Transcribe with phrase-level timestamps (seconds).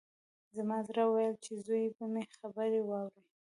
[0.55, 3.23] زما زړه ویل چې زوی به مې خبرې واوري